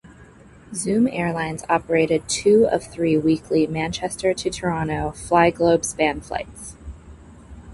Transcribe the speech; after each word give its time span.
Zoom 0.73 1.07
Airlines 1.07 1.63
operated 1.69 2.27
two 2.27 2.67
of 2.71 2.83
three 2.83 3.19
weekly 3.19 3.67
Manchester 3.67 4.33
to 4.33 4.49
Toronto 4.49 5.11
Flyglobespan 5.15 6.23
flights. 6.25 6.75